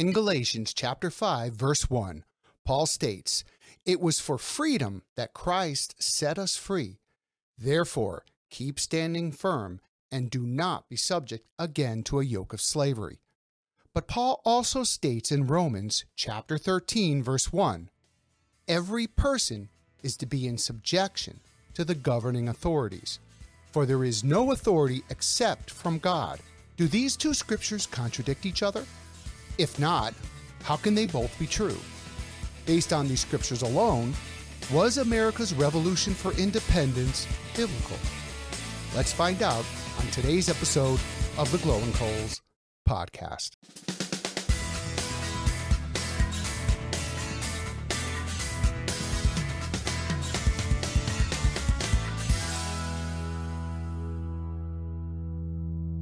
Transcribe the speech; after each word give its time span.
In 0.00 0.12
Galatians 0.12 0.72
chapter 0.72 1.10
5 1.10 1.52
verse 1.52 1.90
1, 1.90 2.24
Paul 2.64 2.86
states, 2.86 3.44
"It 3.84 4.00
was 4.00 4.18
for 4.18 4.38
freedom 4.38 5.02
that 5.14 5.34
Christ 5.34 5.94
set 6.02 6.38
us 6.38 6.56
free. 6.56 7.02
Therefore, 7.58 8.24
keep 8.48 8.80
standing 8.80 9.30
firm 9.30 9.78
and 10.10 10.30
do 10.30 10.46
not 10.46 10.88
be 10.88 10.96
subject 10.96 11.46
again 11.58 12.02
to 12.04 12.18
a 12.18 12.24
yoke 12.24 12.54
of 12.54 12.62
slavery." 12.62 13.20
But 13.92 14.08
Paul 14.08 14.40
also 14.42 14.84
states 14.84 15.30
in 15.30 15.46
Romans 15.46 16.06
chapter 16.16 16.56
13 16.56 17.22
verse 17.22 17.52
1, 17.52 17.90
"Every 18.66 19.06
person 19.06 19.68
is 20.02 20.16
to 20.16 20.24
be 20.24 20.46
in 20.46 20.56
subjection 20.56 21.40
to 21.74 21.84
the 21.84 21.94
governing 21.94 22.48
authorities, 22.48 23.18
for 23.70 23.84
there 23.84 24.02
is 24.02 24.24
no 24.24 24.50
authority 24.50 25.04
except 25.10 25.70
from 25.70 25.98
God." 25.98 26.40
Do 26.78 26.88
these 26.88 27.18
two 27.18 27.34
scriptures 27.34 27.84
contradict 27.84 28.46
each 28.46 28.62
other? 28.62 28.86
If 29.58 29.78
not, 29.78 30.14
how 30.62 30.76
can 30.76 30.94
they 30.94 31.06
both 31.06 31.36
be 31.38 31.46
true? 31.46 31.76
Based 32.66 32.92
on 32.92 33.08
these 33.08 33.20
scriptures 33.20 33.62
alone, 33.62 34.14
was 34.72 34.98
America's 34.98 35.52
revolution 35.54 36.14
for 36.14 36.32
independence 36.38 37.26
biblical? 37.56 37.96
Let's 38.94 39.12
find 39.12 39.42
out 39.42 39.64
on 39.98 40.06
today's 40.08 40.48
episode 40.48 41.00
of 41.38 41.50
the 41.52 41.58
Glowing 41.58 41.92
Coals 41.94 42.40
podcast. 42.88 43.56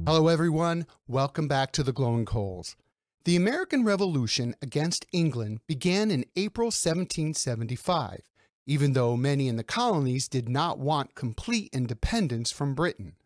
Hello, 0.05 0.27
everyone. 0.27 0.87
Welcome 1.07 1.47
back 1.47 1.71
to 1.73 1.83
the 1.83 1.93
Glowing 1.93 2.25
Coals. 2.25 2.75
The 3.25 3.35
American 3.35 3.83
Revolution 3.83 4.55
against 4.61 5.05
England 5.11 5.59
began 5.67 6.09
in 6.09 6.23
April 6.37 6.67
1775, 6.67 8.21
even 8.65 8.93
though 8.93 9.17
many 9.17 9.49
in 9.49 9.57
the 9.57 9.63
colonies 9.63 10.29
did 10.29 10.47
not 10.47 10.79
want 10.79 11.15
complete 11.15 11.69
independence 11.73 12.49
from 12.49 12.75
Britain. 12.75 13.17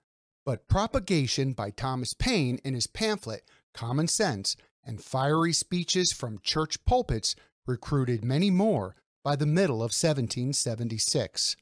But 0.45 0.67
propagation 0.67 1.53
by 1.53 1.69
Thomas 1.69 2.15
Paine 2.15 2.59
in 2.63 2.73
his 2.73 2.87
pamphlet 2.87 3.43
Common 3.75 4.07
Sense 4.07 4.55
and 4.83 5.01
fiery 5.01 5.53
speeches 5.53 6.11
from 6.11 6.39
church 6.41 6.83
pulpits 6.85 7.35
recruited 7.67 8.25
many 8.25 8.49
more 8.49 8.95
by 9.23 9.35
the 9.35 9.45
middle 9.45 9.77
of 9.77 9.93
1776. 9.93 11.55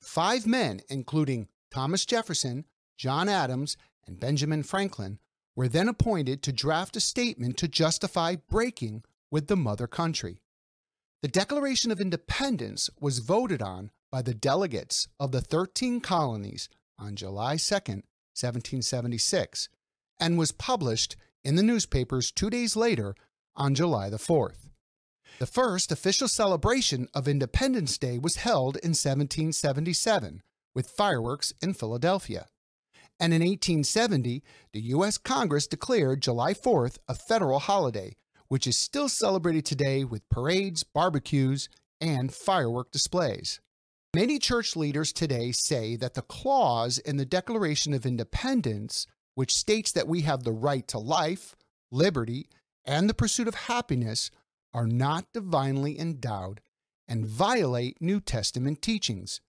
Five 0.00 0.44
men, 0.44 0.80
including 0.88 1.46
Thomas 1.70 2.04
Jefferson, 2.04 2.64
John 2.96 3.28
Adams, 3.28 3.76
and 4.06 4.18
Benjamin 4.18 4.64
Franklin 4.64 5.20
were 5.60 5.68
then 5.68 5.90
appointed 5.90 6.42
to 6.42 6.54
draft 6.54 6.96
a 6.96 7.00
statement 7.00 7.54
to 7.58 7.68
justify 7.68 8.34
breaking 8.34 9.02
with 9.30 9.46
the 9.46 9.56
mother 9.58 9.86
country. 9.86 10.40
The 11.20 11.28
Declaration 11.28 11.90
of 11.90 12.00
Independence 12.00 12.88
was 12.98 13.18
voted 13.18 13.60
on 13.60 13.90
by 14.10 14.22
the 14.22 14.32
delegates 14.32 15.06
of 15.20 15.32
the 15.32 15.42
13 15.42 16.00
colonies 16.00 16.70
on 16.98 17.14
July 17.14 17.58
2, 17.58 17.74
1776, 17.74 19.68
and 20.18 20.38
was 20.38 20.50
published 20.50 21.14
in 21.44 21.56
the 21.56 21.62
newspapers 21.62 22.32
two 22.32 22.48
days 22.48 22.74
later 22.74 23.14
on 23.54 23.74
July 23.74 24.08
the 24.08 24.16
4th. 24.16 24.70
The 25.40 25.46
first 25.46 25.92
official 25.92 26.28
celebration 26.28 27.06
of 27.12 27.28
Independence 27.28 27.98
Day 27.98 28.16
was 28.16 28.36
held 28.36 28.76
in 28.76 28.92
1777 28.92 30.40
with 30.74 30.88
fireworks 30.88 31.52
in 31.60 31.74
Philadelphia 31.74 32.46
and 33.20 33.34
in 33.34 33.42
1870, 33.42 34.42
the 34.72 34.80
U.S. 34.80 35.18
Congress 35.18 35.66
declared 35.66 36.22
July 36.22 36.54
4th 36.54 36.96
a 37.06 37.14
federal 37.14 37.58
holiday, 37.58 38.16
which 38.48 38.66
is 38.66 38.78
still 38.78 39.10
celebrated 39.10 39.66
today 39.66 40.04
with 40.04 40.28
parades, 40.30 40.82
barbecues, 40.82 41.68
and 42.00 42.32
firework 42.32 42.90
displays. 42.90 43.60
Many 44.14 44.38
church 44.38 44.74
leaders 44.74 45.12
today 45.12 45.52
say 45.52 45.96
that 45.96 46.14
the 46.14 46.22
clause 46.22 46.98
in 46.98 47.18
the 47.18 47.26
Declaration 47.26 47.92
of 47.92 48.06
Independence, 48.06 49.06
which 49.34 49.54
states 49.54 49.92
that 49.92 50.08
we 50.08 50.22
have 50.22 50.42
the 50.42 50.52
right 50.52 50.88
to 50.88 50.98
life, 50.98 51.54
liberty, 51.92 52.48
and 52.84 53.08
the 53.08 53.14
pursuit 53.14 53.46
of 53.46 53.54
happiness, 53.54 54.30
are 54.72 54.86
not 54.86 55.32
divinely 55.32 55.98
endowed 55.98 56.60
and 57.06 57.26
violate 57.26 58.00
New 58.00 58.20
Testament 58.20 58.80
teachings. 58.80 59.40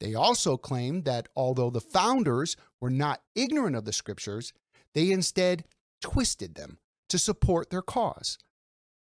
They 0.00 0.14
also 0.14 0.56
claim 0.56 1.02
that 1.02 1.28
although 1.36 1.70
the 1.70 1.80
founders 1.80 2.56
were 2.80 2.90
not 2.90 3.22
ignorant 3.34 3.76
of 3.76 3.84
the 3.84 3.92
scriptures, 3.92 4.52
they 4.94 5.10
instead 5.10 5.64
twisted 6.00 6.54
them 6.54 6.78
to 7.08 7.18
support 7.18 7.70
their 7.70 7.82
cause. 7.82 8.38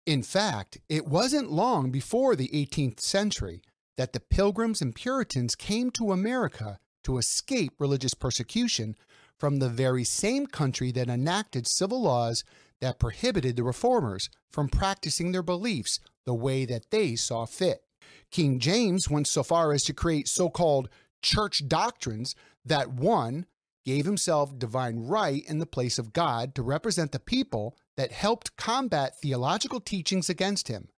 In 0.05 0.23
fact, 0.23 0.79
it 0.89 1.05
wasn't 1.05 1.51
long 1.51 1.91
before 1.91 2.35
the 2.35 2.49
18th 2.49 2.99
century 2.99 3.61
that 3.97 4.13
the 4.13 4.19
Pilgrims 4.19 4.81
and 4.81 4.95
Puritans 4.95 5.55
came 5.55 5.91
to 5.91 6.11
America 6.11 6.79
to 7.03 7.17
escape 7.17 7.73
religious 7.79 8.13
persecution 8.13 8.95
from 9.37 9.57
the 9.57 9.69
very 9.69 10.03
same 10.03 10.47
country 10.47 10.91
that 10.91 11.09
enacted 11.09 11.67
civil 11.67 12.01
laws 12.01 12.43
that 12.79 12.99
prohibited 12.99 13.55
the 13.55 13.63
reformers 13.63 14.29
from 14.51 14.69
practicing 14.69 15.31
their 15.31 15.43
beliefs 15.43 15.99
the 16.25 16.33
way 16.33 16.65
that 16.65 16.89
they 16.91 17.15
saw 17.15 17.45
fit. 17.45 17.83
King 18.31 18.59
James 18.59 19.09
went 19.09 19.27
so 19.27 19.43
far 19.43 19.73
as 19.73 19.83
to 19.83 19.93
create 19.93 20.27
so 20.27 20.49
called 20.49 20.89
church 21.21 21.67
doctrines 21.67 22.35
that 22.65 22.91
one 22.91 23.45
gave 23.85 24.05
himself 24.05 24.57
divine 24.57 24.99
right 24.99 25.43
in 25.47 25.59
the 25.59 25.65
place 25.65 25.97
of 25.97 26.13
God 26.13 26.53
to 26.55 26.61
represent 26.61 27.11
the 27.11 27.19
people 27.19 27.77
that 27.97 28.11
helped 28.11 28.55
combat 28.55 29.19
theological 29.19 29.79
teachings 29.79 30.29
against 30.29 30.67
him. 30.67 30.89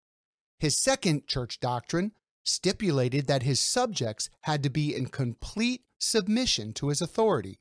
His 0.59 0.81
second 0.81 1.27
church 1.27 1.59
doctrine 1.59 2.11
stipulated 2.43 3.27
that 3.27 3.43
his 3.43 3.59
subjects 3.59 4.29
had 4.41 4.63
to 4.63 4.69
be 4.69 4.93
in 4.95 5.07
complete 5.07 5.83
submission 5.99 6.73
to 6.73 6.89
his 6.89 7.01
authority, 7.01 7.59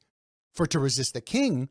for 0.53 0.67
to 0.67 0.79
resist 0.79 1.15
the 1.15 1.21
king 1.21 1.69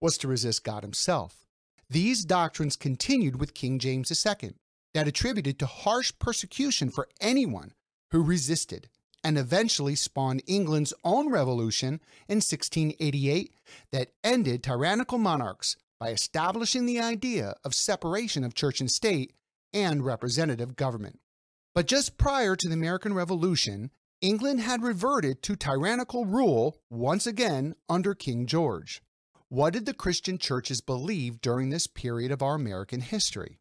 was 0.00 0.16
to 0.18 0.28
resist 0.28 0.64
God 0.64 0.82
himself. 0.82 1.44
These 1.90 2.24
doctrines 2.24 2.76
continued 2.76 3.38
with 3.38 3.54
King 3.54 3.78
James 3.78 4.10
II 4.10 4.54
that 4.94 5.08
attributed 5.08 5.58
to 5.58 5.66
harsh 5.66 6.12
persecution 6.18 6.90
for 6.90 7.08
anyone 7.20 7.72
who 8.12 8.22
resisted, 8.22 8.88
and 9.22 9.36
eventually 9.36 9.94
spawned 9.94 10.42
England's 10.46 10.94
own 11.02 11.30
revolution 11.30 12.00
in 12.28 12.36
1688 12.36 13.52
that 13.90 14.12
ended 14.22 14.62
tyrannical 14.62 15.18
monarchs 15.18 15.76
by 15.98 16.10
establishing 16.10 16.86
the 16.86 17.00
idea 17.00 17.54
of 17.64 17.74
separation 17.74 18.44
of 18.44 18.54
church 18.54 18.80
and 18.80 18.90
state 18.90 19.32
and 19.72 20.04
representative 20.04 20.76
government. 20.76 21.18
But 21.74 21.86
just 21.86 22.18
prior 22.18 22.54
to 22.54 22.68
the 22.68 22.74
American 22.74 23.14
Revolution, 23.14 23.90
England 24.20 24.60
had 24.60 24.82
reverted 24.82 25.42
to 25.42 25.56
tyrannical 25.56 26.24
rule 26.24 26.78
once 26.88 27.26
again 27.26 27.74
under 27.88 28.14
King 28.14 28.46
George. 28.46 29.02
What 29.48 29.72
did 29.72 29.86
the 29.86 29.94
Christian 29.94 30.38
churches 30.38 30.80
believe 30.80 31.40
during 31.40 31.70
this 31.70 31.86
period 31.86 32.30
of 32.30 32.42
our 32.42 32.54
American 32.54 33.00
history? 33.00 33.58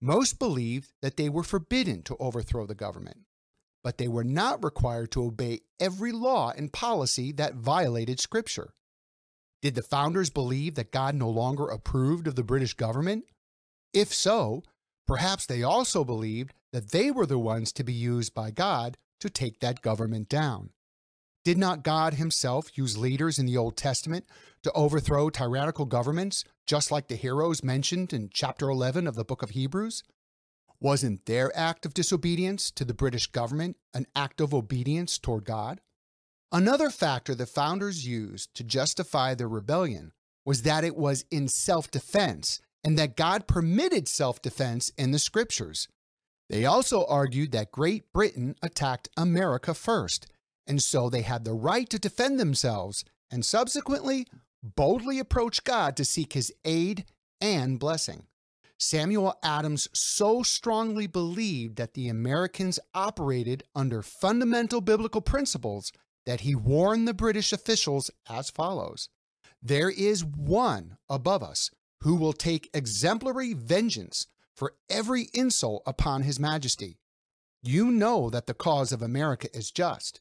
Most 0.00 0.38
believed 0.38 0.92
that 1.02 1.16
they 1.16 1.28
were 1.28 1.42
forbidden 1.42 2.02
to 2.04 2.16
overthrow 2.18 2.66
the 2.66 2.74
government, 2.74 3.18
but 3.84 3.98
they 3.98 4.08
were 4.08 4.24
not 4.24 4.64
required 4.64 5.10
to 5.12 5.24
obey 5.24 5.60
every 5.78 6.10
law 6.10 6.52
and 6.56 6.72
policy 6.72 7.32
that 7.32 7.56
violated 7.56 8.18
Scripture. 8.18 8.72
Did 9.60 9.74
the 9.74 9.82
founders 9.82 10.30
believe 10.30 10.74
that 10.76 10.90
God 10.90 11.14
no 11.14 11.28
longer 11.28 11.66
approved 11.66 12.26
of 12.26 12.34
the 12.34 12.42
British 12.42 12.72
government? 12.72 13.26
If 13.92 14.14
so, 14.14 14.62
perhaps 15.06 15.44
they 15.44 15.62
also 15.62 16.02
believed 16.02 16.54
that 16.72 16.92
they 16.92 17.10
were 17.10 17.26
the 17.26 17.38
ones 17.38 17.70
to 17.72 17.84
be 17.84 17.92
used 17.92 18.32
by 18.32 18.50
God 18.50 18.96
to 19.20 19.28
take 19.28 19.60
that 19.60 19.82
government 19.82 20.30
down. 20.30 20.70
Did 21.50 21.58
not 21.58 21.82
God 21.82 22.14
Himself 22.14 22.78
use 22.78 22.96
leaders 22.96 23.36
in 23.36 23.44
the 23.44 23.56
Old 23.56 23.76
Testament 23.76 24.24
to 24.62 24.70
overthrow 24.70 25.30
tyrannical 25.30 25.84
governments, 25.84 26.44
just 26.64 26.92
like 26.92 27.08
the 27.08 27.16
heroes 27.16 27.64
mentioned 27.64 28.12
in 28.12 28.30
chapter 28.32 28.70
11 28.70 29.08
of 29.08 29.16
the 29.16 29.24
book 29.24 29.42
of 29.42 29.50
Hebrews? 29.50 30.04
Wasn't 30.78 31.26
their 31.26 31.50
act 31.58 31.84
of 31.84 31.92
disobedience 31.92 32.70
to 32.70 32.84
the 32.84 32.94
British 32.94 33.26
government 33.26 33.78
an 33.92 34.06
act 34.14 34.40
of 34.40 34.54
obedience 34.54 35.18
toward 35.18 35.44
God? 35.44 35.80
Another 36.52 36.88
factor 36.88 37.34
the 37.34 37.46
founders 37.46 38.06
used 38.06 38.54
to 38.54 38.62
justify 38.62 39.34
their 39.34 39.48
rebellion 39.48 40.12
was 40.44 40.62
that 40.62 40.84
it 40.84 40.94
was 40.94 41.24
in 41.32 41.48
self 41.48 41.90
defense 41.90 42.60
and 42.84 42.96
that 42.96 43.16
God 43.16 43.48
permitted 43.48 44.06
self 44.06 44.40
defense 44.40 44.92
in 44.96 45.10
the 45.10 45.18
scriptures. 45.18 45.88
They 46.48 46.64
also 46.64 47.04
argued 47.06 47.50
that 47.50 47.72
Great 47.72 48.12
Britain 48.12 48.54
attacked 48.62 49.08
America 49.16 49.74
first 49.74 50.28
and 50.70 50.80
so 50.80 51.10
they 51.10 51.22
had 51.22 51.44
the 51.44 51.52
right 51.52 51.90
to 51.90 51.98
defend 51.98 52.38
themselves 52.38 53.04
and 53.28 53.44
subsequently 53.44 54.24
boldly 54.62 55.18
approach 55.18 55.64
God 55.64 55.96
to 55.96 56.04
seek 56.04 56.34
his 56.34 56.52
aid 56.64 57.06
and 57.40 57.80
blessing. 57.80 58.28
Samuel 58.78 59.34
Adams 59.42 59.88
so 59.92 60.44
strongly 60.44 61.08
believed 61.08 61.74
that 61.74 61.94
the 61.94 62.06
Americans 62.08 62.78
operated 62.94 63.64
under 63.74 64.00
fundamental 64.00 64.80
biblical 64.80 65.20
principles 65.20 65.90
that 66.24 66.42
he 66.42 66.54
warned 66.54 67.08
the 67.08 67.14
British 67.14 67.52
officials 67.52 68.08
as 68.28 68.48
follows 68.48 69.08
There 69.60 69.90
is 69.90 70.24
one 70.24 70.98
above 71.08 71.42
us 71.42 71.72
who 72.02 72.14
will 72.14 72.32
take 72.32 72.70
exemplary 72.72 73.54
vengeance 73.54 74.28
for 74.54 74.74
every 74.88 75.30
insult 75.34 75.82
upon 75.84 76.22
His 76.22 76.38
Majesty. 76.38 77.00
You 77.60 77.90
know 77.90 78.30
that 78.30 78.46
the 78.46 78.54
cause 78.54 78.92
of 78.92 79.02
America 79.02 79.48
is 79.52 79.72
just. 79.72 80.20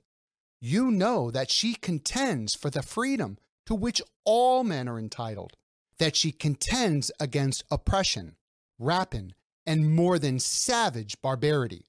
You 0.62 0.92
know 0.92 1.32
that 1.32 1.50
she 1.50 1.74
contends 1.74 2.54
for 2.54 2.70
the 2.70 2.82
freedom 2.82 3.38
to 3.66 3.76
which 3.76 4.02
all 4.26 4.64
men 4.64 4.88
are 4.90 5.00
entitled, 5.00 5.54
that 6.00 6.16
she 6.16 6.32
contends 6.32 7.12
against 7.20 7.64
oppression, 7.72 8.36
rapine, 8.78 9.34
and 9.66 9.94
more 9.94 10.20
than 10.20 10.40
savage 10.40 11.22
barbarity. 11.22 11.86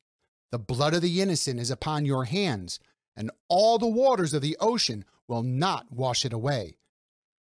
The 0.53 0.59
blood 0.59 0.95
of 0.95 1.03
the 1.03 1.21
innocent 1.21 1.59
is 1.59 1.71
upon 1.71 2.05
your 2.05 2.25
hands, 2.25 2.79
and 3.17 3.31
all 3.49 3.79
the 3.79 3.89
waters 3.89 4.35
of 4.35 4.43
the 4.43 4.57
ocean 4.61 5.05
will 5.27 5.43
not 5.43 5.91
wash 5.91 6.25
it 6.25 6.33
away. 6.33 6.77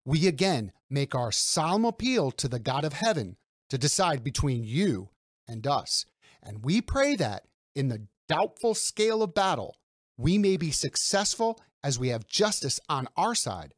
We 0.06 0.27
again 0.27 0.72
make 0.89 1.16
our 1.16 1.31
solemn 1.31 1.86
appeal 1.86 2.31
to 2.31 2.48
the 2.48 2.60
God 2.60 2.83
of 2.83 2.94
heaven 2.94 3.38
to 3.69 3.77
decide 3.77 4.24
between 4.24 4.63
you 4.63 5.10
and 5.48 5.66
us, 5.66 6.06
and 6.44 6.63
we 6.63 6.81
pray 6.81 7.16
that 7.16 7.45
in 7.74 7.88
the 7.88 8.07
doubtful 8.27 8.75
scale 8.75 9.24
of 9.24 9.33
battle, 9.33 9.75
we 10.17 10.38
may 10.38 10.57
be 10.57 10.71
successful 10.71 11.59
as 11.83 12.00
we 12.00 12.09
have 12.09 12.27
justice 12.27 12.79
on 12.89 13.07
our 13.15 13.35
side, 13.35 13.73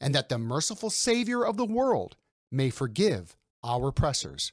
and 0.00 0.14
that 0.14 0.28
the 0.28 0.38
merciful 0.38 0.90
Savior 0.90 1.44
of 1.44 1.56
the 1.56 1.64
world 1.64 2.16
may 2.50 2.70
forgive 2.70 3.36
our 3.62 3.88
oppressors. 3.88 4.52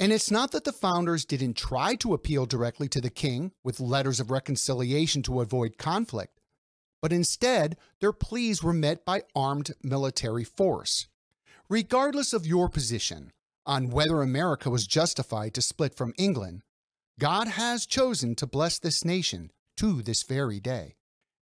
And 0.00 0.12
it's 0.12 0.30
not 0.30 0.50
that 0.50 0.64
the 0.64 0.72
founders 0.72 1.24
didn't 1.24 1.56
try 1.56 1.94
to 1.96 2.14
appeal 2.14 2.46
directly 2.46 2.88
to 2.88 3.00
the 3.00 3.10
king 3.10 3.52
with 3.62 3.78
letters 3.78 4.18
of 4.18 4.30
reconciliation 4.30 5.22
to 5.22 5.40
avoid 5.40 5.78
conflict, 5.78 6.40
but 7.00 7.12
instead 7.12 7.76
their 8.00 8.12
pleas 8.12 8.62
were 8.62 8.72
met 8.72 9.04
by 9.04 9.22
armed 9.36 9.72
military 9.82 10.44
force. 10.44 11.06
Regardless 11.68 12.32
of 12.32 12.46
your 12.46 12.68
position 12.68 13.32
on 13.64 13.90
whether 13.90 14.20
America 14.20 14.68
was 14.68 14.86
justified 14.86 15.54
to 15.54 15.62
split 15.62 15.94
from 15.94 16.12
England, 16.18 16.62
God 17.20 17.46
has 17.46 17.86
chosen 17.86 18.34
to 18.34 18.46
bless 18.46 18.78
this 18.78 19.04
nation 19.04 19.52
to 19.76 20.02
this 20.02 20.22
very 20.22 20.60
day. 20.60 20.96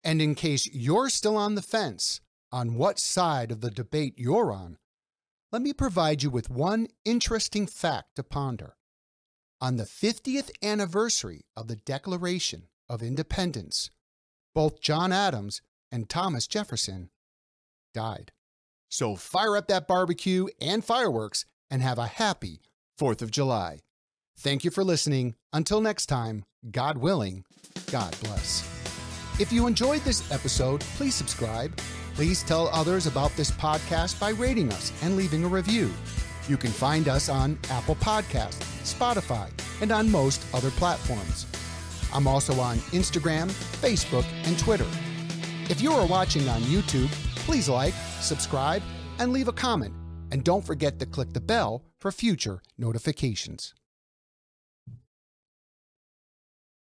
And 0.03 0.23
in 0.23 0.35
case 0.35 0.67
you're 0.73 1.11
still 1.11 1.37
on 1.37 1.55
the 1.55 1.62
fence 1.62 2.21
on 2.53 2.75
what 2.75 2.99
side 2.99 3.53
of 3.53 3.61
the 3.61 3.71
debate 3.71 4.15
you're 4.17 4.53
on, 4.53 4.79
let 5.53 5.62
me 5.62 5.73
provide 5.73 6.23
you 6.23 6.31
with 6.31 6.49
one 6.49 6.87
interesting 7.05 7.67
fact 7.67 8.17
to 8.17 8.23
ponder. 8.23 8.77
On 9.61 9.77
the 9.77 9.85
50th 9.85 10.50
anniversary 10.62 11.44
of 11.56 11.69
the 11.69 11.77
Declaration 11.77 12.69
of 12.88 13.03
Independence, 13.03 13.91
both 14.55 14.81
John 14.81 15.12
Adams 15.12 15.61
and 15.93 16.09
Thomas 16.09 16.47
Jefferson 16.47 17.11
died. 17.93 18.32
So 18.88 19.17
fire 19.17 19.56
up 19.56 19.69
that 19.69 19.87
barbecue 19.87 20.47
and 20.61 20.85
fireworks 20.85 21.44
and 21.71 21.82
have 21.82 21.99
a 21.99 22.06
happy 22.06 22.61
4th 22.99 23.23
of 23.23 23.31
July. 23.31 23.81
Thank 24.43 24.65
you 24.65 24.71
for 24.71 24.83
listening. 24.83 25.35
Until 25.53 25.83
next 25.83 26.07
time, 26.07 26.47
God 26.71 26.97
willing, 26.97 27.45
God 27.93 28.17
bless. 28.23 28.67
If 29.39 29.53
you 29.53 29.67
enjoyed 29.67 30.01
this 30.01 30.33
episode, 30.33 30.81
please 30.97 31.15
subscribe. 31.15 31.79
Please 32.15 32.43
tell 32.43 32.69
others 32.69 33.07
about 33.07 33.37
this 33.37 33.51
podcast 33.51 34.19
by 34.19 34.31
rating 34.31 34.73
us 34.73 34.95
and 35.03 35.15
leaving 35.15 35.45
a 35.45 35.47
review. 35.47 35.91
You 36.49 36.57
can 36.57 36.71
find 36.71 37.07
us 37.07 37.29
on 37.29 37.59
Apple 37.69 37.97
Podcasts, 37.97 38.65
Spotify, 38.83 39.51
and 39.83 39.93
on 39.93 40.11
most 40.11 40.43
other 40.55 40.71
platforms. 40.71 41.47
I'm 42.11 42.27
also 42.27 42.59
on 42.61 42.79
Instagram, 42.95 43.51
Facebook, 43.83 44.25
and 44.47 44.59
Twitter. 44.59 44.89
If 45.69 45.83
you 45.83 45.93
are 45.93 46.07
watching 46.07 46.49
on 46.49 46.63
YouTube, 46.63 47.13
please 47.45 47.69
like, 47.69 47.93
subscribe, 48.21 48.83
and 49.19 49.35
leave 49.35 49.49
a 49.49 49.53
comment. 49.53 49.93
And 50.33 50.43
don't 50.43 50.65
forget 50.65 50.99
to 50.99 51.05
click 51.05 51.35
the 51.35 51.43
bell 51.43 51.85
for 51.99 52.11
future 52.11 52.63
notifications. 52.79 53.75